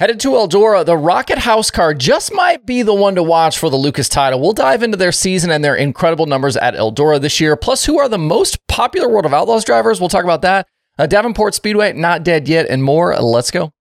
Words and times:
Headed 0.00 0.18
to 0.20 0.30
Eldora, 0.30 0.82
the 0.82 0.96
Rocket 0.96 1.36
House 1.36 1.70
car 1.70 1.92
just 1.92 2.32
might 2.32 2.64
be 2.64 2.80
the 2.80 2.94
one 2.94 3.16
to 3.16 3.22
watch 3.22 3.58
for 3.58 3.68
the 3.68 3.76
Lucas 3.76 4.08
title. 4.08 4.40
We'll 4.40 4.54
dive 4.54 4.82
into 4.82 4.96
their 4.96 5.12
season 5.12 5.50
and 5.50 5.62
their 5.62 5.76
incredible 5.76 6.24
numbers 6.24 6.56
at 6.56 6.72
Eldora 6.72 7.20
this 7.20 7.38
year, 7.38 7.54
plus 7.54 7.84
who 7.84 7.98
are 7.98 8.08
the 8.08 8.16
most 8.16 8.66
popular 8.66 9.10
World 9.10 9.26
of 9.26 9.34
Outlaws 9.34 9.62
drivers. 9.62 10.00
We'll 10.00 10.08
talk 10.08 10.24
about 10.24 10.40
that. 10.40 10.66
Uh, 10.98 11.04
Davenport 11.04 11.54
Speedway, 11.54 11.92
not 11.92 12.24
dead 12.24 12.48
yet, 12.48 12.64
and 12.70 12.82
more. 12.82 13.14
Let's 13.16 13.50
go. 13.50 13.74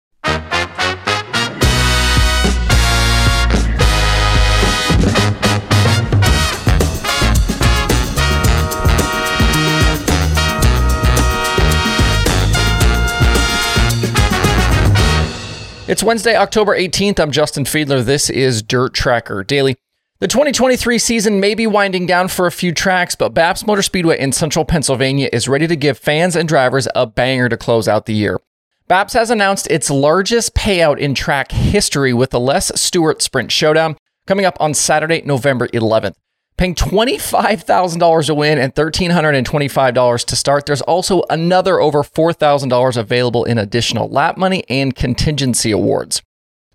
It's 15.99 16.03
Wednesday, 16.05 16.37
October 16.37 16.77
18th. 16.77 17.19
I'm 17.19 17.29
Justin 17.29 17.65
Fiedler. 17.65 18.01
This 18.01 18.29
is 18.29 18.61
Dirt 18.61 18.93
Tracker 18.93 19.43
Daily. 19.43 19.75
The 20.19 20.29
2023 20.29 20.97
season 20.97 21.41
may 21.41 21.53
be 21.53 21.67
winding 21.67 22.05
down 22.05 22.29
for 22.29 22.47
a 22.47 22.53
few 22.53 22.73
tracks, 22.73 23.15
but 23.15 23.33
BAPS 23.33 23.67
Motor 23.67 23.81
Speedway 23.81 24.17
in 24.17 24.31
central 24.31 24.63
Pennsylvania 24.63 25.27
is 25.33 25.49
ready 25.49 25.67
to 25.67 25.75
give 25.75 25.97
fans 25.97 26.37
and 26.37 26.47
drivers 26.47 26.87
a 26.95 27.05
banger 27.05 27.49
to 27.49 27.57
close 27.57 27.89
out 27.89 28.05
the 28.05 28.13
year. 28.13 28.39
BAPS 28.87 29.11
has 29.11 29.29
announced 29.29 29.69
its 29.69 29.89
largest 29.89 30.55
payout 30.55 30.99
in 30.99 31.13
track 31.15 31.51
history 31.51 32.13
with 32.13 32.29
the 32.29 32.39
Les 32.39 32.71
Stewart 32.79 33.21
Sprint 33.21 33.51
Showdown 33.51 33.97
coming 34.25 34.45
up 34.45 34.55
on 34.61 34.73
Saturday, 34.73 35.21
November 35.25 35.67
11th 35.67 36.15
paying 36.59 36.75
$25,000 36.75 38.25
to 38.25 38.35
win 38.35 38.57
and 38.57 38.75
$1,325 38.75 40.25
to 40.25 40.35
start. 40.35 40.65
There's 40.65 40.81
also 40.81 41.23
another 41.29 41.79
over 41.79 42.03
$4,000 42.03 42.97
available 42.97 43.45
in 43.45 43.57
additional 43.57 44.09
lap 44.09 44.35
money 44.35 44.65
and 44.67 44.93
contingency 44.93 45.71
awards. 45.71 46.21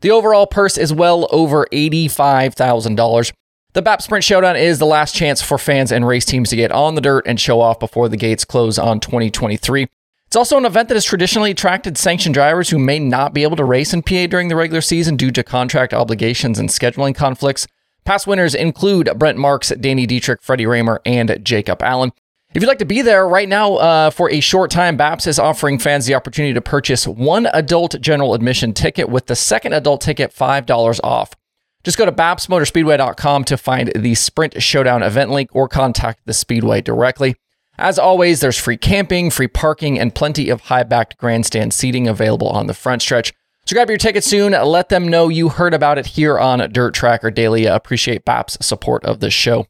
The 0.01 0.11
overall 0.11 0.47
purse 0.47 0.79
is 0.79 0.91
well 0.91 1.29
over 1.31 1.67
$85,000. 1.71 3.33
The 3.75 3.83
BAP 3.83 4.01
Sprint 4.01 4.25
Showdown 4.25 4.57
is 4.57 4.79
the 4.79 4.87
last 4.87 5.15
chance 5.15 5.43
for 5.43 5.59
fans 5.59 5.93
and 5.93 6.07
race 6.07 6.25
teams 6.25 6.49
to 6.49 6.57
get 6.57 6.73
on 6.73 6.95
the 6.95 7.03
dirt 7.03 7.27
and 7.27 7.39
show 7.39 7.61
off 7.61 7.79
before 7.79 8.09
the 8.09 8.17
gates 8.17 8.47
close 8.47 8.79
on 8.79 9.01
2023. 9.01 9.87
It's 10.27 10.37
also 10.37 10.57
an 10.57 10.65
event 10.65 10.89
that 10.89 10.95
has 10.95 11.05
traditionally 11.05 11.51
attracted 11.51 11.99
sanctioned 11.99 12.35
drivers 12.35 12.71
who 12.71 12.79
may 12.79 12.99
not 12.99 13.35
be 13.35 13.43
able 13.43 13.57
to 13.57 13.65
race 13.65 13.93
in 13.93 14.03
PA 14.03 14.27
during 14.29 14.49
the 14.49 14.57
regular 14.57 14.81
season 14.81 15.17
due 15.17 15.31
to 15.33 15.43
contract 15.43 15.93
obligations 15.93 16.59
and 16.59 16.71
scheduling 16.71 17.15
conflicts. 17.15 17.67
Past 18.05 18.27
winners 18.27 18.55
include 18.55 19.11
Brent 19.17 19.39
Marks, 19.39 19.71
Danny 19.71 20.07
Dietrich, 20.07 20.43
Freddie 20.43 20.67
Rahmer, 20.67 20.99
and 21.07 21.41
Jacob 21.43 21.83
Allen. 21.83 22.13
If 22.55 22.63
you'd 22.63 22.69
like 22.69 22.79
to 22.79 22.85
be 22.85 23.03
there 23.03 23.27
right 23.27 23.49
now 23.49 23.77
uh, 23.77 24.11
for 24.11 24.31
a 24.31 24.41
short 24.41 24.71
time, 24.71 24.97
BAPS 24.97 25.27
is 25.27 25.39
offering 25.39 25.79
fans 25.79 26.07
the 26.07 26.15
opportunity 26.15 26.53
to 26.55 26.61
purchase 26.61 27.07
one 27.07 27.47
adult 27.47 28.01
general 28.01 28.35
admission 28.35 28.75
ticket 28.75 29.09
with 29.09 29.27
the 29.27 29.35
second 29.35 29.73
adult 29.73 30.03
ticket 30.03 30.33
$5 30.33 31.01
off. 31.03 31.35
Just 31.83 31.99
go 31.99 32.05
to 32.05 32.13
bapsmotorspeedway.com 32.13 33.45
to 33.45 33.57
find 33.57 33.91
the 33.95 34.15
Sprint 34.15 34.63
Showdown 34.63 35.03
event 35.03 35.31
link 35.31 35.51
or 35.53 35.67
contact 35.67 36.21
the 36.27 36.33
Speedway 36.33 36.81
directly. 36.83 37.37
As 37.77 37.99
always, 37.99 38.41
there's 38.41 38.59
free 38.59 38.77
camping, 38.77 39.31
free 39.31 39.49
parking, 39.49 39.99
and 39.99 40.15
plenty 40.15 40.49
of 40.49 40.61
high 40.63 40.85
backed 40.85 41.19
grandstand 41.19 41.75
seating 41.75 42.07
available 42.07 42.49
on 42.49 42.67
the 42.67 42.75
front 42.75 43.03
stretch. 43.03 43.33
So 43.67 43.75
grab 43.75 43.89
your 43.89 43.97
ticket 43.97 44.25
soon. 44.25 44.53
Let 44.53 44.91
them 44.91 45.09
know 45.09 45.31
you 45.31 45.49
heard 45.49 45.73
about 45.73 45.97
it 45.97 46.05
here 46.07 46.39
on 46.39 46.71
Dirt 46.71 46.93
Tracker 46.93 47.31
Daily. 47.31 47.65
appreciate 47.65 48.25
BAP's 48.25 48.59
support 48.65 49.03
of 49.07 49.21
this 49.21 49.33
show. 49.33 49.67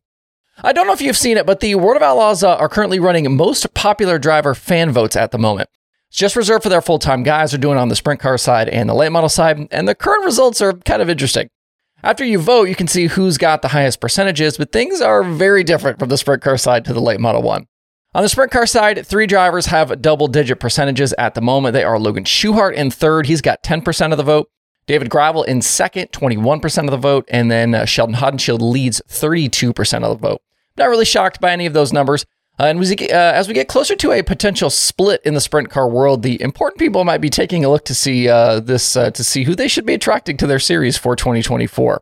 I 0.63 0.73
don't 0.73 0.89
know 0.89 0.93
if 0.93 1.01
you've 1.01 1.17
seen 1.17 1.37
it, 1.37 1.47
but 1.47 1.61
the 1.61 1.77
World 1.77 1.97
of 1.97 2.03
Outlaws 2.03 2.43
uh, 2.43 2.57
are 2.57 2.69
currently 2.69 2.99
running 2.99 3.37
most 3.37 3.73
popular 3.75 4.19
driver 4.19 4.55
fan 4.55 4.91
votes 4.91 5.15
at 5.15 5.31
the 5.31 5.39
moment. 5.39 5.69
It's 6.09 6.19
just 6.19 6.35
reserved 6.35 6.65
for 6.65 6.69
their 6.69 6.83
full 6.83 6.99
time 6.99 7.23
guys. 7.23 7.53
They're 7.53 7.61
doing 7.61 7.79
on 7.79 7.89
the 7.89 7.97
sprint 7.97 8.19
car 8.19 8.37
side 8.37 8.69
and 8.69 8.89
the 8.89 8.95
late 8.95 9.13
model 9.13 9.29
side, 9.29 9.69
and 9.71 9.87
the 9.87 9.95
current 9.95 10.25
results 10.25 10.61
are 10.61 10.73
kind 10.73 11.01
of 11.01 11.09
interesting. 11.09 11.49
After 12.03 12.25
you 12.25 12.39
vote, 12.41 12.69
you 12.69 12.75
can 12.75 12.89
see 12.89 13.07
who's 13.07 13.39
got 13.39 13.63
the 13.63 13.69
highest 13.69 14.01
percentages, 14.01 14.59
but 14.59 14.73
things 14.73 15.01
are 15.01 15.23
very 15.23 15.63
different 15.65 16.01
from 16.01 16.09
the 16.09 16.19
sprint 16.19 16.43
car 16.43 16.59
side 16.59 16.85
to 16.85 16.93
the 16.93 17.01
late 17.01 17.21
model 17.21 17.43
one. 17.43 17.67
On 18.15 18.23
the 18.23 18.29
sprint 18.29 18.53
car 18.53 18.65
side, 18.65 19.05
three 19.05 19.27
drivers 19.27 19.67
have 19.67 20.01
double 20.01 20.29
digit 20.29 20.61
percentages 20.61 21.13
at 21.19 21.35
the 21.35 21.41
moment. 21.41 21.73
They 21.73 21.83
are 21.83 21.99
Logan 21.99 22.23
Schuchart 22.23 22.75
in 22.75 22.93
third. 22.93 23.27
He's 23.27 23.41
got 23.41 23.65
10% 23.65 24.13
of 24.13 24.19
the 24.19 24.23
vote. 24.23 24.49
David 24.87 25.11
Gravel 25.11 25.43
in 25.43 25.61
second, 25.61 26.13
21% 26.13 26.85
of 26.85 26.93
the 26.93 26.97
vote. 26.97 27.25
And 27.29 27.51
then 27.51 27.75
uh, 27.75 27.87
Sheldon 27.87 28.15
Haudenschild 28.15 28.61
leads 28.61 29.03
32% 29.09 30.05
of 30.05 30.21
the 30.21 30.29
vote. 30.29 30.43
Not 30.77 30.91
really 30.91 31.05
shocked 31.05 31.41
by 31.41 31.51
any 31.51 31.67
of 31.67 31.73
those 31.73 31.93
numbers. 31.93 32.25
Uh, 32.57 32.67
and 32.67 32.79
we, 32.79 32.87
uh, 32.93 33.17
as 33.17 33.49
we 33.49 33.55
get 33.55 33.67
closer 33.67 33.97
to 33.97 34.13
a 34.13 34.23
potential 34.23 34.71
split 34.71 35.21
in 35.25 35.35
the 35.35 35.41
sprint 35.41 35.71
car 35.71 35.89
world, 35.89 36.23
the 36.23 36.41
important 36.41 36.79
people 36.79 37.03
might 37.03 37.21
be 37.21 37.31
taking 37.31 37.65
a 37.65 37.69
look 37.69 37.85
to 37.87 37.95
see 37.95 38.29
uh, 38.29 38.61
this 38.61 38.95
uh, 38.95 39.11
to 39.11 39.25
see 39.25 39.43
who 39.43 39.57
they 39.57 39.67
should 39.67 39.85
be 39.85 39.95
attracting 39.95 40.37
to 40.37 40.47
their 40.47 40.61
series 40.61 40.97
for 40.97 41.17
2024. 41.17 42.01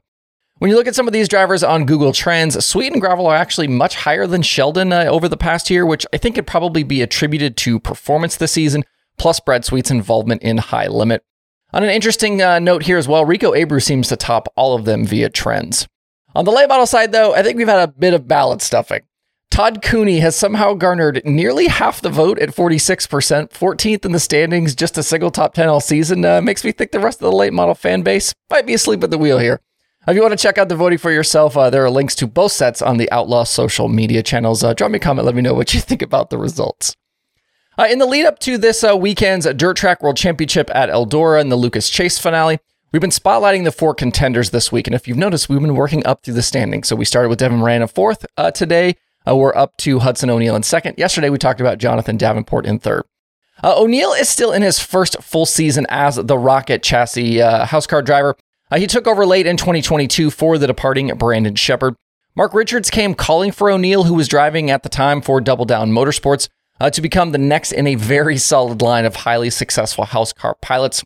When 0.62 0.70
you 0.70 0.76
look 0.76 0.86
at 0.86 0.94
some 0.94 1.08
of 1.08 1.12
these 1.12 1.26
drivers 1.26 1.64
on 1.64 1.86
Google 1.86 2.12
Trends, 2.12 2.64
Sweet 2.64 2.92
and 2.92 3.00
Gravel 3.00 3.26
are 3.26 3.34
actually 3.34 3.66
much 3.66 3.96
higher 3.96 4.28
than 4.28 4.42
Sheldon 4.42 4.92
uh, 4.92 5.06
over 5.06 5.28
the 5.28 5.36
past 5.36 5.70
year, 5.70 5.84
which 5.84 6.06
I 6.12 6.18
think 6.18 6.36
could 6.36 6.46
probably 6.46 6.84
be 6.84 7.02
attributed 7.02 7.56
to 7.56 7.80
performance 7.80 8.36
this 8.36 8.52
season, 8.52 8.84
plus 9.18 9.40
Brad 9.40 9.64
Sweet's 9.64 9.90
involvement 9.90 10.40
in 10.40 10.58
High 10.58 10.86
Limit. 10.86 11.24
On 11.72 11.82
an 11.82 11.90
interesting 11.90 12.40
uh, 12.40 12.60
note 12.60 12.84
here 12.84 12.96
as 12.96 13.08
well, 13.08 13.24
Rico 13.24 13.50
Abreu 13.54 13.82
seems 13.82 14.06
to 14.06 14.16
top 14.16 14.46
all 14.54 14.76
of 14.76 14.84
them 14.84 15.04
via 15.04 15.30
trends. 15.30 15.88
On 16.36 16.44
the 16.44 16.52
late 16.52 16.68
model 16.68 16.86
side, 16.86 17.10
though, 17.10 17.34
I 17.34 17.42
think 17.42 17.56
we've 17.56 17.66
had 17.66 17.88
a 17.88 17.92
bit 17.92 18.14
of 18.14 18.28
ballot 18.28 18.62
stuffing. 18.62 19.02
Todd 19.50 19.82
Cooney 19.82 20.20
has 20.20 20.36
somehow 20.36 20.74
garnered 20.74 21.22
nearly 21.24 21.66
half 21.66 22.00
the 22.00 22.08
vote 22.08 22.38
at 22.38 22.50
46%, 22.50 23.50
14th 23.50 24.04
in 24.04 24.12
the 24.12 24.20
standings, 24.20 24.76
just 24.76 24.96
a 24.96 25.02
single 25.02 25.32
top 25.32 25.54
10 25.54 25.68
all 25.68 25.80
season. 25.80 26.24
Uh, 26.24 26.40
makes 26.40 26.62
me 26.62 26.70
think 26.70 26.92
the 26.92 27.00
rest 27.00 27.20
of 27.20 27.28
the 27.28 27.36
late 27.36 27.52
model 27.52 27.74
fan 27.74 28.02
base 28.02 28.32
might 28.48 28.64
be 28.64 28.74
asleep 28.74 29.02
at 29.02 29.10
the 29.10 29.18
wheel 29.18 29.38
here. 29.38 29.60
If 30.08 30.16
you 30.16 30.22
want 30.22 30.32
to 30.32 30.42
check 30.42 30.58
out 30.58 30.68
the 30.68 30.74
voting 30.74 30.98
for 30.98 31.12
yourself, 31.12 31.56
uh, 31.56 31.70
there 31.70 31.84
are 31.84 31.90
links 31.90 32.16
to 32.16 32.26
both 32.26 32.50
sets 32.50 32.82
on 32.82 32.96
the 32.96 33.10
Outlaw 33.12 33.44
social 33.44 33.88
media 33.88 34.20
channels. 34.20 34.64
Uh, 34.64 34.74
drop 34.74 34.90
me 34.90 34.96
a 34.96 35.00
comment, 35.00 35.24
let 35.24 35.36
me 35.36 35.42
know 35.42 35.54
what 35.54 35.72
you 35.74 35.80
think 35.80 36.02
about 36.02 36.28
the 36.28 36.38
results. 36.38 36.96
Uh, 37.78 37.86
in 37.88 38.00
the 38.00 38.06
lead 38.06 38.26
up 38.26 38.40
to 38.40 38.58
this 38.58 38.82
uh, 38.82 38.96
weekend's 38.96 39.46
Dirt 39.54 39.76
Track 39.76 40.02
World 40.02 40.16
Championship 40.16 40.68
at 40.74 40.88
Eldora 40.88 41.40
and 41.40 41.52
the 41.52 41.56
Lucas 41.56 41.88
Chase 41.88 42.18
finale, 42.18 42.58
we've 42.90 43.00
been 43.00 43.10
spotlighting 43.10 43.62
the 43.62 43.70
four 43.70 43.94
contenders 43.94 44.50
this 44.50 44.72
week. 44.72 44.88
And 44.88 44.94
if 44.94 45.06
you've 45.06 45.16
noticed, 45.16 45.48
we've 45.48 45.60
been 45.60 45.76
working 45.76 46.04
up 46.04 46.24
through 46.24 46.34
the 46.34 46.42
standings. 46.42 46.88
So 46.88 46.96
we 46.96 47.04
started 47.04 47.28
with 47.28 47.38
Devin 47.38 47.58
Moran 47.58 47.82
in 47.82 47.88
fourth. 47.88 48.26
Uh, 48.36 48.50
today, 48.50 48.96
uh, 49.26 49.36
we're 49.36 49.54
up 49.54 49.76
to 49.78 50.00
Hudson 50.00 50.30
O'Neal 50.30 50.56
in 50.56 50.64
second. 50.64 50.98
Yesterday, 50.98 51.30
we 51.30 51.38
talked 51.38 51.60
about 51.60 51.78
Jonathan 51.78 52.16
Davenport 52.16 52.66
in 52.66 52.80
third. 52.80 53.04
Uh, 53.62 53.80
O'Neal 53.80 54.12
is 54.14 54.28
still 54.28 54.52
in 54.52 54.62
his 54.62 54.80
first 54.80 55.22
full 55.22 55.46
season 55.46 55.86
as 55.90 56.16
the 56.16 56.36
Rocket 56.36 56.82
chassis 56.82 57.40
uh, 57.40 57.66
house 57.66 57.86
car 57.86 58.02
driver. 58.02 58.36
Uh, 58.72 58.78
he 58.78 58.86
took 58.86 59.06
over 59.06 59.26
late 59.26 59.46
in 59.46 59.58
2022 59.58 60.30
for 60.30 60.56
the 60.56 60.66
departing 60.66 61.08
Brandon 61.18 61.54
Sheppard. 61.54 61.94
Mark 62.34 62.54
Richards 62.54 62.88
came 62.88 63.14
calling 63.14 63.52
for 63.52 63.70
O'Neal, 63.70 64.04
who 64.04 64.14
was 64.14 64.28
driving 64.28 64.70
at 64.70 64.82
the 64.82 64.88
time 64.88 65.20
for 65.20 65.42
Double 65.42 65.66
Down 65.66 65.92
Motorsports, 65.92 66.48
uh, 66.80 66.88
to 66.88 67.02
become 67.02 67.32
the 67.32 67.38
next 67.38 67.72
in 67.72 67.86
a 67.86 67.96
very 67.96 68.38
solid 68.38 68.80
line 68.80 69.04
of 69.04 69.14
highly 69.14 69.50
successful 69.50 70.06
house 70.06 70.32
car 70.32 70.56
pilots. 70.62 71.02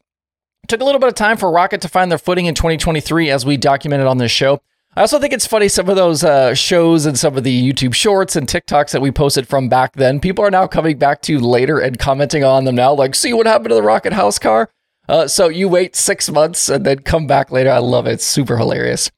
It 0.63 0.69
took 0.69 0.81
a 0.81 0.85
little 0.85 1.01
bit 1.01 1.09
of 1.09 1.17
time 1.17 1.37
for 1.37 1.51
Rocket 1.51 1.81
to 1.81 1.89
find 1.89 2.09
their 2.09 2.19
footing 2.19 2.47
in 2.47 2.55
2023, 2.55 3.31
as 3.31 3.45
we 3.45 3.57
documented 3.57 4.07
on 4.07 4.19
this 4.19 4.31
show. 4.31 4.61
I 4.95 5.01
also 5.01 5.19
think 5.19 5.33
it's 5.33 5.45
funny 5.45 5.67
some 5.67 5.89
of 5.89 5.97
those 5.97 6.23
uh, 6.23 6.55
shows 6.55 7.05
and 7.05 7.19
some 7.19 7.37
of 7.37 7.43
the 7.43 7.73
YouTube 7.73 7.97
shorts 7.97 8.37
and 8.37 8.47
TikToks 8.47 8.93
that 8.93 9.03
we 9.03 9.11
posted 9.11 9.49
from 9.49 9.69
back 9.69 9.95
then. 9.95 10.21
People 10.21 10.45
are 10.45 10.53
now 10.53 10.69
coming 10.69 10.99
back 10.99 11.21
to 11.23 11.41
later 11.41 11.81
and 11.81 11.99
commenting 11.99 12.45
on 12.45 12.65
them 12.65 12.77
now, 12.77 12.95
like, 12.95 13.17
see 13.17 13.33
what 13.33 13.49
happened 13.49 13.71
to 13.71 13.75
the 13.75 13.83
Rocket 13.83 14.13
House 14.13 14.39
car? 14.39 14.71
Uh, 15.09 15.29
so 15.29 15.49
you 15.49 15.69
wait 15.69 15.95
six 15.95 16.31
months 16.31 16.69
and 16.69 16.85
then 16.85 17.01
come 17.01 17.27
back 17.27 17.51
later. 17.51 17.71
I 17.71 17.79
love 17.79 18.07
it. 18.07 18.13
It's 18.13 18.25
super 18.25 18.57
hilarious. 18.57 19.11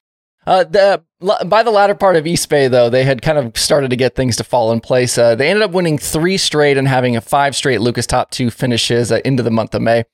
Uh, 0.46 0.64
the 0.64 1.02
by 1.46 1.62
the 1.62 1.70
latter 1.70 1.94
part 1.94 2.16
of 2.16 2.26
East 2.26 2.48
Bay, 2.48 2.68
though, 2.68 2.88
they 2.88 3.04
had 3.04 3.22
kind 3.22 3.38
of 3.38 3.56
started 3.58 3.90
to 3.90 3.96
get 3.96 4.14
things 4.14 4.36
to 4.36 4.44
fall 4.44 4.72
in 4.72 4.80
place. 4.80 5.18
Uh, 5.18 5.34
they 5.34 5.50
ended 5.50 5.62
up 5.62 5.72
winning 5.72 5.98
three 5.98 6.38
straight 6.38 6.78
and 6.78 6.86
having 6.86 7.16
a 7.16 7.20
five 7.20 7.56
straight 7.56 7.80
Lucas 7.80 8.06
Top 8.06 8.30
Two 8.30 8.50
finishes 8.50 9.10
uh, 9.10 9.20
into 9.24 9.42
the 9.42 9.50
month 9.50 9.74
of 9.74 9.82
May. 9.82 10.04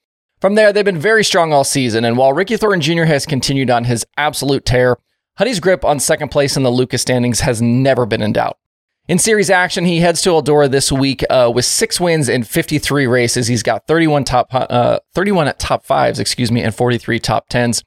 From 0.40 0.56
there, 0.56 0.72
they've 0.72 0.84
been 0.84 0.98
very 0.98 1.24
strong 1.24 1.52
all 1.52 1.64
season. 1.64 2.04
And 2.04 2.16
while 2.16 2.32
Ricky 2.32 2.56
Thornton 2.56 2.80
Jr. 2.80 3.04
has 3.04 3.26
continued 3.26 3.70
on 3.70 3.84
his 3.84 4.04
absolute 4.16 4.64
tear, 4.64 4.96
Huddy's 5.36 5.60
grip 5.60 5.84
on 5.84 6.00
second 6.00 6.30
place 6.30 6.56
in 6.56 6.62
the 6.62 6.70
Lucas 6.70 7.02
standings 7.02 7.40
has 7.40 7.62
never 7.62 8.06
been 8.06 8.22
in 8.22 8.32
doubt. 8.32 8.58
In 9.06 9.18
series 9.18 9.50
action, 9.50 9.84
he 9.84 10.00
heads 10.00 10.22
to 10.22 10.30
Eldora 10.30 10.70
this 10.70 10.90
week 10.90 11.22
uh, 11.28 11.52
with 11.54 11.66
six 11.66 12.00
wins 12.00 12.30
in 12.30 12.42
53 12.42 13.06
races. 13.06 13.48
He's 13.48 13.62
got 13.62 13.86
31 13.86 14.24
top 14.24 14.48
uh, 14.50 14.98
31 15.12 15.46
at 15.48 15.58
top 15.58 15.84
fives, 15.84 16.18
excuse 16.18 16.50
me, 16.50 16.62
and 16.62 16.74
43 16.74 17.18
top 17.18 17.50
tens. 17.50 17.84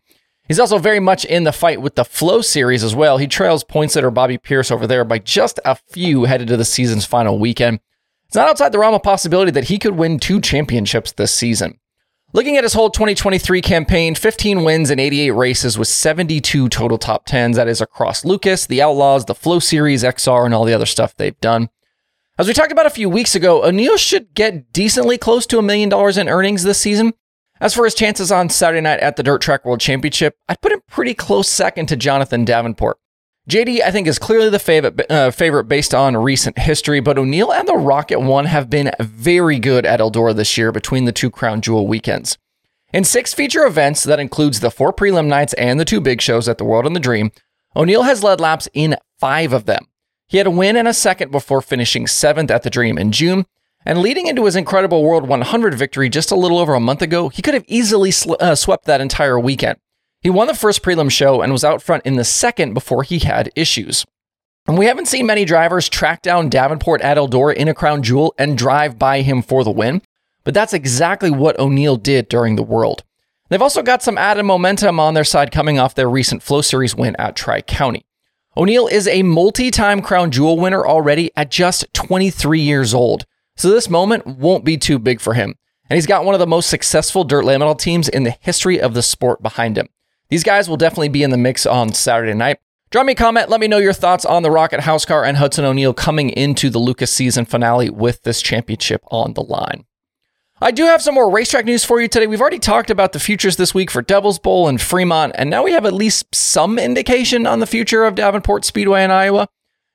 He's 0.47 0.59
also 0.59 0.77
very 0.77 0.99
much 0.99 1.25
in 1.25 1.43
the 1.43 1.51
fight 1.51 1.81
with 1.81 1.95
the 1.95 2.05
Flow 2.05 2.41
Series 2.41 2.83
as 2.83 2.93
well. 2.93 3.17
He 3.17 3.25
trails 3.25 3.63
points 3.63 3.95
leader 3.95 4.11
Bobby 4.11 4.37
Pierce 4.37 4.69
over 4.69 4.85
there 4.85 5.03
by 5.03 5.17
just 5.17 5.59
a 5.65 5.73
few 5.73 6.25
headed 6.25 6.49
to 6.49 6.57
the 6.57 6.63
season's 6.63 7.03
final 7.03 7.39
weekend. 7.39 7.79
It's 8.27 8.35
not 8.35 8.47
outside 8.47 8.71
the 8.71 8.79
realm 8.79 8.93
of 8.93 9.01
possibility 9.01 9.49
that 9.51 9.65
he 9.65 9.79
could 9.79 9.95
win 9.95 10.19
two 10.19 10.39
championships 10.39 11.13
this 11.13 11.33
season. 11.33 11.79
Looking 12.33 12.57
at 12.57 12.63
his 12.65 12.73
whole 12.73 12.89
2023 12.89 13.61
campaign, 13.61 14.13
15 14.13 14.65
wins 14.65 14.91
in 14.91 14.99
88 14.99 15.31
races 15.31 15.77
with 15.77 15.87
72 15.87 16.67
total 16.67 16.97
top 16.97 17.25
10s. 17.25 17.55
That 17.55 17.69
is 17.69 17.79
across 17.79 18.25
Lucas, 18.25 18.65
the 18.65 18.81
Outlaws, 18.81 19.25
the 19.25 19.33
Flow 19.33 19.59
Series, 19.59 20.03
XR, 20.03 20.43
and 20.43 20.53
all 20.53 20.65
the 20.65 20.73
other 20.73 20.85
stuff 20.85 21.15
they've 21.15 21.39
done. 21.39 21.69
As 22.37 22.45
we 22.45 22.53
talked 22.53 22.73
about 22.73 22.85
a 22.85 22.89
few 22.91 23.09
weeks 23.09 23.33
ago, 23.33 23.63
O'Neal 23.63 23.95
should 23.95 24.33
get 24.33 24.73
decently 24.73 25.17
close 25.17 25.45
to 25.47 25.57
a 25.57 25.63
million 25.63 25.87
dollars 25.87 26.17
in 26.17 26.27
earnings 26.27 26.63
this 26.63 26.79
season. 26.79 27.13
As 27.61 27.73
for 27.73 27.85
his 27.85 27.95
chances 27.95 28.29
on 28.29 28.49
Saturday 28.49 28.81
night 28.81 28.99
at 28.99 29.15
the 29.15 29.23
Dirt 29.23 29.41
Track 29.41 29.63
World 29.63 29.79
Championship, 29.79 30.35
I'd 30.49 30.61
put 30.61 30.73
him 30.73 30.81
pretty 30.87 31.13
close 31.13 31.47
second 31.49 31.87
to 31.87 31.95
Jonathan 31.95 32.43
Davenport. 32.43 32.99
JD, 33.49 33.81
I 33.81 33.91
think, 33.91 34.07
is 34.07 34.19
clearly 34.19 34.49
the 34.49 34.59
favorite, 34.59 35.09
uh, 35.09 35.31
favorite 35.31 35.65
based 35.65 35.95
on 35.95 36.17
recent 36.17 36.59
history, 36.59 36.99
but 36.99 37.17
O'Neal 37.17 37.53
and 37.53 37.65
the 37.65 37.77
Rocket 37.77 38.19
One 38.19 38.43
have 38.43 38.69
been 38.69 38.91
very 38.99 39.57
good 39.57 39.85
at 39.85 40.01
Eldora 40.01 40.35
this 40.35 40.57
year 40.57 40.73
between 40.73 41.05
the 41.05 41.13
two 41.13 41.29
Crown 41.29 41.61
Jewel 41.61 41.87
weekends. 41.87 42.37
In 42.91 43.05
six 43.05 43.33
feature 43.33 43.65
events, 43.65 44.03
that 44.03 44.19
includes 44.19 44.59
the 44.59 44.69
four 44.69 44.91
prelim 44.91 45.27
nights 45.27 45.53
and 45.53 45.79
the 45.79 45.85
two 45.85 46.01
big 46.01 46.21
shows 46.21 46.49
at 46.49 46.57
the 46.57 46.65
World 46.65 46.85
and 46.85 46.95
the 46.95 46.99
Dream, 46.99 47.31
O'Neal 47.73 48.03
has 48.03 48.21
led 48.21 48.41
laps 48.41 48.67
in 48.73 48.97
five 49.17 49.53
of 49.53 49.65
them. 49.65 49.85
He 50.27 50.39
had 50.39 50.47
a 50.47 50.51
win 50.51 50.75
and 50.75 50.87
a 50.87 50.93
second 50.93 51.31
before 51.31 51.61
finishing 51.61 52.05
seventh 52.05 52.51
at 52.51 52.63
the 52.63 52.69
Dream 52.69 52.97
in 52.97 53.13
June, 53.13 53.45
and 53.85 53.99
leading 53.99 54.27
into 54.27 54.43
his 54.43 54.57
incredible 54.57 55.03
World 55.05 55.25
100 55.25 55.73
victory 55.73 56.09
just 56.09 56.31
a 56.31 56.35
little 56.35 56.57
over 56.57 56.73
a 56.73 56.81
month 56.81 57.01
ago, 57.01 57.29
he 57.29 57.41
could 57.41 57.53
have 57.53 57.63
easily 57.67 58.11
sl- 58.11 58.35
uh, 58.41 58.55
swept 58.55 58.83
that 58.85 58.99
entire 58.99 59.39
weekend. 59.39 59.77
He 60.27 60.31
won 60.31 60.47
the 60.47 60.53
first 60.53 60.83
prelim 60.83 61.09
show 61.09 61.41
and 61.41 61.53
was 61.53 61.63
out 61.63 61.81
front 61.81 62.05
in 62.05 62.17
the 62.17 62.25
second 62.25 62.73
before 62.73 63.03
he 63.03 63.19
had 63.19 63.49
issues. 63.55 64.03
And 64.67 64.77
we 64.77 64.87
haven't 64.87 65.07
seen 65.07 65.25
many 65.25 65.45
drivers 65.45 65.87
track 65.87 66.21
down 66.21 66.49
Davenport 66.49 66.99
at 66.99 67.15
Eldora 67.15 67.55
in 67.55 67.69
a 67.69 67.73
crown 67.73 68.03
jewel 68.03 68.35
and 68.37 68.57
drive 68.57 68.99
by 68.99 69.21
him 69.21 69.41
for 69.41 69.63
the 69.63 69.71
win, 69.71 70.01
but 70.43 70.53
that's 70.53 70.73
exactly 70.73 71.31
what 71.31 71.57
O'Neal 71.57 71.95
did 71.95 72.27
during 72.27 72.57
the 72.57 72.61
World. 72.61 73.05
They've 73.47 73.61
also 73.61 73.81
got 73.81 74.03
some 74.03 74.17
added 74.17 74.43
momentum 74.43 74.99
on 74.99 75.13
their 75.13 75.23
side 75.23 75.49
coming 75.49 75.79
off 75.79 75.95
their 75.95 76.09
recent 76.09 76.43
Flow 76.43 76.59
Series 76.59 76.93
win 76.93 77.15
at 77.17 77.37
Tri 77.37 77.61
County. 77.61 78.05
O'Neal 78.57 78.87
is 78.87 79.07
a 79.07 79.23
multi 79.23 79.71
time 79.71 80.01
crown 80.01 80.29
jewel 80.29 80.59
winner 80.59 80.85
already 80.85 81.31
at 81.37 81.51
just 81.51 81.85
23 81.93 82.59
years 82.59 82.93
old, 82.93 83.25
so 83.55 83.69
this 83.69 83.89
moment 83.89 84.27
won't 84.27 84.65
be 84.65 84.75
too 84.75 84.99
big 84.99 85.21
for 85.21 85.35
him. 85.35 85.55
And 85.89 85.95
he's 85.95 86.05
got 86.05 86.25
one 86.25 86.35
of 86.35 86.39
the 86.39 86.47
most 86.47 86.69
successful 86.69 87.23
dirt 87.23 87.45
model 87.45 87.75
teams 87.75 88.09
in 88.09 88.23
the 88.23 88.35
history 88.41 88.81
of 88.81 88.93
the 88.93 89.01
sport 89.01 89.41
behind 89.41 89.77
him. 89.77 89.87
These 90.29 90.43
guys 90.43 90.69
will 90.69 90.77
definitely 90.77 91.09
be 91.09 91.23
in 91.23 91.29
the 91.29 91.37
mix 91.37 91.65
on 91.65 91.93
Saturday 91.93 92.33
night. 92.33 92.59
Drop 92.89 93.05
me 93.05 93.13
a 93.13 93.15
comment. 93.15 93.49
Let 93.49 93.59
me 93.59 93.67
know 93.67 93.77
your 93.77 93.93
thoughts 93.93 94.25
on 94.25 94.43
the 94.43 94.51
Rocket 94.51 94.81
House 94.81 95.05
Car 95.05 95.25
and 95.25 95.37
Hudson 95.37 95.65
O'Neal 95.65 95.93
coming 95.93 96.29
into 96.29 96.69
the 96.69 96.79
Lucas 96.79 97.11
season 97.11 97.45
finale 97.45 97.89
with 97.89 98.23
this 98.23 98.41
championship 98.41 99.01
on 99.11 99.33
the 99.33 99.43
line. 99.43 99.85
I 100.59 100.71
do 100.71 100.85
have 100.85 101.01
some 101.01 101.13
more 101.13 101.29
racetrack 101.29 101.65
news 101.65 101.85
for 101.85 102.01
you 102.01 102.07
today. 102.07 102.27
We've 102.27 102.41
already 102.41 102.59
talked 102.59 102.89
about 102.89 103.11
the 103.13 103.19
futures 103.19 103.57
this 103.57 103.75
week 103.75 103.91
for 103.91 104.01
Devil's 104.01 104.39
Bowl 104.39 104.67
and 104.67 104.81
Fremont, 104.81 105.33
and 105.35 105.49
now 105.49 105.63
we 105.63 105.73
have 105.73 105.85
at 105.85 105.93
least 105.93 106.33
some 106.33 106.79
indication 106.79 107.45
on 107.45 107.59
the 107.59 107.67
future 107.67 108.05
of 108.05 108.15
Davenport 108.15 108.65
Speedway 108.65 109.03
in 109.03 109.11
Iowa. 109.11 109.49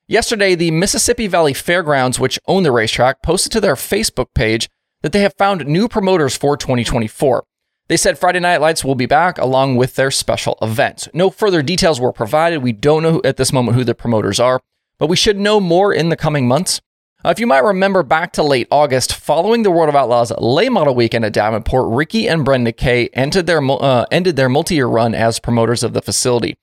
Yesterday, 0.07 0.55
the 0.55 0.71
Mississippi 0.71 1.27
Valley 1.27 1.53
Fairgrounds, 1.53 2.19
which 2.19 2.39
own 2.47 2.63
the 2.63 2.71
racetrack, 2.71 3.21
posted 3.21 3.51
to 3.53 3.59
their 3.59 3.75
Facebook 3.75 4.33
page 4.33 4.69
that 5.01 5.11
they 5.11 5.21
have 5.21 5.33
found 5.37 5.65
new 5.65 5.89
promoters 5.89 6.37
for 6.37 6.55
2024. 6.55 7.43
They 7.89 7.97
said 7.97 8.17
Friday 8.17 8.39
Night 8.39 8.61
Lights 8.61 8.85
will 8.85 8.95
be 8.95 9.05
back 9.05 9.37
along 9.37 9.75
with 9.75 9.95
their 9.95 10.09
special 10.09 10.57
event. 10.61 11.09
No 11.13 11.29
further 11.29 11.61
details 11.61 11.99
were 11.99 12.13
provided. 12.13 12.63
We 12.63 12.71
don't 12.71 13.03
know 13.03 13.21
at 13.25 13.35
this 13.35 13.51
moment 13.51 13.75
who 13.75 13.83
the 13.83 13.93
promoters 13.93 14.39
are, 14.39 14.61
but 14.97 15.07
we 15.07 15.17
should 15.17 15.37
know 15.37 15.59
more 15.59 15.93
in 15.93 16.07
the 16.07 16.15
coming 16.15 16.47
months. 16.47 16.79
Uh, 17.25 17.29
if 17.29 17.39
you 17.39 17.47
might 17.47 17.63
remember 17.63 18.01
back 18.01 18.31
to 18.33 18.43
late 18.43 18.67
August, 18.71 19.13
following 19.13 19.63
the 19.63 19.71
World 19.71 19.89
of 19.89 19.95
Outlaws 19.95 20.31
late 20.39 20.71
model 20.71 20.95
weekend 20.95 21.25
at 21.25 21.33
Davenport, 21.33 21.93
Ricky 21.93 22.27
and 22.27 22.45
Brenda 22.45 22.71
Kay 22.71 23.09
ended 23.13 23.47
their, 23.47 23.61
uh, 23.61 24.05
ended 24.11 24.37
their 24.37 24.49
multi 24.49 24.75
year 24.75 24.87
run 24.87 25.13
as 25.13 25.39
promoters 25.39 25.83
of 25.83 25.93
the 25.93 26.01
facility. 26.01 26.55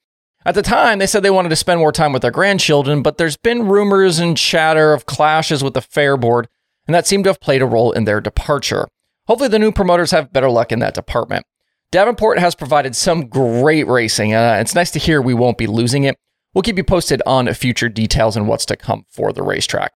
At 0.46 0.55
the 0.55 0.62
time, 0.62 0.99
they 0.99 1.06
said 1.06 1.22
they 1.22 1.31
wanted 1.31 1.50
to 1.50 1.56
spend 1.56 1.81
more 1.81 1.93
time 1.93 2.14
with 2.14 2.22
their 2.22 2.31
grandchildren, 2.31 3.02
but 3.02 3.19
there's 3.19 3.37
been 3.37 3.69
rumors 3.69 4.19
and 4.19 4.38
chatter 4.38 4.94
of 4.94 5.05
clashes 5.05 5.62
with 5.62 5.75
the 5.75 5.82
fair 5.82 6.17
board, 6.17 6.49
and 6.87 6.94
that 6.94 7.06
seemed 7.06 7.25
to 7.25 7.31
have 7.31 7.40
played 7.40 7.61
a 7.61 7.67
role 7.67 7.93
in 7.93 8.05
their 8.05 8.22
departure. 8.22 8.88
Hopefully, 9.26 9.49
the 9.49 9.58
new 9.58 9.72
promoters 9.72 10.11
have 10.11 10.32
better 10.32 10.50
luck 10.50 10.72
in 10.72 10.78
that 10.81 10.94
department. 10.94 11.46
Davenport 11.90 12.38
has 12.38 12.55
provided 12.55 12.94
some 12.94 13.26
great 13.26 13.87
racing. 13.87 14.32
Uh, 14.32 14.58
it's 14.61 14.75
nice 14.75 14.93
to 14.93 14.99
hear 14.99 15.20
we 15.20 15.34
won't 15.34 15.58
be 15.58 15.67
losing 15.67 16.05
it. 16.05 16.17
We'll 16.55 16.62
keep 16.62 16.76
you 16.76 16.84
posted 16.84 17.22
on 17.26 17.52
future 17.55 17.88
details 17.88 18.37
and 18.37 18.49
what's 18.49 18.67
to 18.67 18.76
come 18.76 19.05
for 19.08 19.32
the 19.32 19.43
racetrack. 19.43 19.93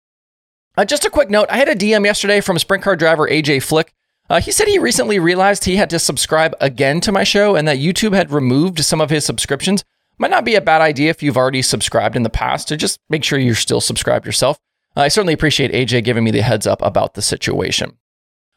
Uh, 0.75 0.85
just 0.85 1.05
a 1.05 1.09
quick 1.09 1.29
note 1.29 1.47
I 1.51 1.57
had 1.57 1.69
a 1.69 1.75
DM 1.75 2.05
yesterday 2.05 2.41
from 2.41 2.57
sprint 2.57 2.83
car 2.83 2.95
driver 2.95 3.27
AJ 3.27 3.63
Flick. 3.63 3.93
Uh, 4.29 4.39
he 4.39 4.51
said 4.51 4.67
he 4.67 4.79
recently 4.79 5.19
realized 5.19 5.65
he 5.65 5.75
had 5.75 5.89
to 5.91 5.99
subscribe 5.99 6.55
again 6.59 6.99
to 7.01 7.11
my 7.11 7.23
show 7.23 7.55
and 7.55 7.67
that 7.67 7.77
YouTube 7.77 8.13
had 8.13 8.31
removed 8.31 8.79
some 8.79 9.01
of 9.01 9.09
his 9.09 9.25
subscriptions. 9.25 9.83
Might 10.17 10.31
not 10.31 10.45
be 10.45 10.55
a 10.55 10.61
bad 10.61 10.81
idea 10.81 11.09
if 11.09 11.21
you've 11.21 11.37
already 11.37 11.61
subscribed 11.61 12.15
in 12.15 12.23
the 12.23 12.29
past 12.29 12.67
to 12.69 12.77
just 12.77 12.99
make 13.09 13.23
sure 13.23 13.37
you're 13.37 13.55
still 13.55 13.81
subscribed 13.81 14.25
yourself. 14.25 14.57
I 14.95 15.07
certainly 15.07 15.33
appreciate 15.33 15.71
AJ 15.71 16.03
giving 16.03 16.23
me 16.23 16.31
the 16.31 16.41
heads 16.41 16.65
up 16.65 16.81
about 16.81 17.15
the 17.15 17.21
situation. 17.21 17.97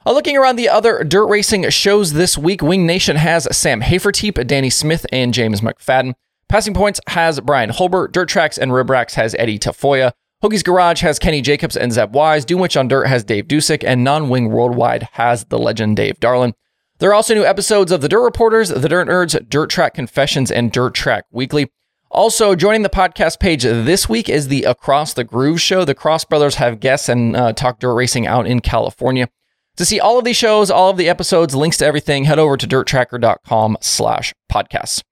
Uh, 0.06 0.12
looking 0.12 0.36
around 0.36 0.54
the 0.54 0.68
other 0.68 1.02
dirt 1.02 1.26
racing 1.26 1.68
shows 1.70 2.12
this 2.12 2.38
week, 2.38 2.62
Wing 2.62 2.86
Nation 2.86 3.16
has 3.16 3.48
Sam 3.50 3.80
Hafertepe, 3.80 4.46
Danny 4.46 4.70
Smith, 4.70 5.04
and 5.10 5.34
James 5.34 5.62
McFadden. 5.62 6.14
Passing 6.48 6.74
Points 6.74 7.00
has 7.08 7.40
Brian 7.40 7.70
Holbert. 7.70 8.12
Dirt 8.12 8.28
Tracks 8.28 8.56
and 8.56 8.72
Rib 8.72 8.88
Racks 8.88 9.16
has 9.16 9.34
Eddie 9.36 9.58
Tafoya. 9.58 10.12
Hoagie's 10.44 10.62
Garage 10.62 11.00
has 11.00 11.18
Kenny 11.18 11.42
Jacobs 11.42 11.76
and 11.76 11.92
Zeb 11.92 12.14
Wise. 12.14 12.44
Dunwich 12.44 12.76
on 12.76 12.86
Dirt 12.86 13.06
has 13.06 13.24
Dave 13.24 13.48
Dusick. 13.48 13.82
And 13.84 14.04
Non 14.04 14.28
Wing 14.28 14.50
Worldwide 14.50 15.08
has 15.14 15.46
the 15.46 15.58
legend 15.58 15.96
Dave 15.96 16.20
Darland. 16.20 16.52
There 17.00 17.10
are 17.10 17.14
also 17.14 17.34
new 17.34 17.44
episodes 17.44 17.90
of 17.90 18.00
The 18.00 18.08
Dirt 18.08 18.22
Reporters, 18.22 18.68
The 18.68 18.88
Dirt 18.88 19.08
Nerds, 19.08 19.48
Dirt 19.48 19.70
Track 19.70 19.94
Confessions, 19.94 20.52
and 20.52 20.70
Dirt 20.70 20.94
Track 20.94 21.24
Weekly. 21.32 21.66
Also, 22.12 22.54
joining 22.54 22.82
the 22.82 22.88
podcast 22.88 23.40
page 23.40 23.64
this 23.64 24.08
week 24.08 24.28
is 24.28 24.46
the 24.46 24.62
Across 24.62 25.14
the 25.14 25.24
Groove 25.24 25.60
show. 25.60 25.84
The 25.84 25.96
Cross 25.96 26.26
Brothers 26.26 26.54
have 26.54 26.78
guests 26.78 27.08
and 27.08 27.34
uh, 27.34 27.52
talk 27.54 27.80
dirt 27.80 27.94
racing 27.94 28.28
out 28.28 28.46
in 28.46 28.60
California. 28.60 29.28
To 29.76 29.84
see 29.84 30.00
all 30.00 30.18
of 30.18 30.24
these 30.24 30.36
shows, 30.36 30.70
all 30.70 30.90
of 30.90 30.96
the 30.96 31.08
episodes, 31.08 31.54
links 31.54 31.76
to 31.78 31.86
everything, 31.86 32.24
head 32.24 32.38
over 32.38 32.56
to 32.56 32.66
dirttracker.com 32.66 33.78
slash 33.80 34.34
podcasts. 34.50 35.02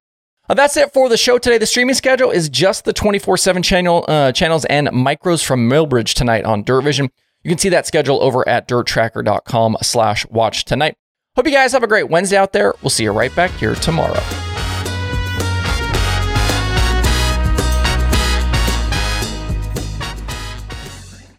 Uh, 0.49 0.55
that's 0.55 0.77
it 0.77 0.93
for 0.93 1.09
the 1.09 1.17
show 1.17 1.39
today. 1.39 1.59
The 1.59 1.67
streaming 1.67 1.95
schedule 1.95 2.31
is 2.31 2.49
just 2.49 2.85
the 2.85 2.93
24-7 2.93 3.65
channel 3.65 4.05
uh, 4.09 4.33
channels 4.33 4.65
and 4.67 4.89
micros 4.89 5.45
from 5.45 5.69
Millbridge 5.69 6.15
tonight 6.15 6.45
on 6.45 6.63
Dirt 6.63 6.83
Vision. 6.83 7.11
You 7.43 7.51
can 7.51 7.59
see 7.59 7.69
that 7.71 7.87
schedule 7.87 8.23
over 8.23 8.47
at 8.49 8.67
dirttracker.com 8.69 9.79
slash 9.83 10.27
watch 10.29 10.65
tonight. 10.65 10.97
Hope 11.37 11.47
you 11.47 11.53
guys 11.53 11.73
have 11.73 11.83
a 11.83 11.89
great 11.89 12.09
Wednesday 12.09 12.37
out 12.37 12.53
there. 12.53 12.75
We'll 12.83 12.91
see 12.91 13.05
you 13.05 13.13
right 13.13 13.35
back 13.35 13.51
here 13.53 13.75
tomorrow. 13.75 14.21